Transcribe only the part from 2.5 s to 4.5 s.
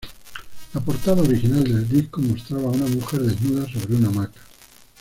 a una mujer desnuda sobre una hamaca.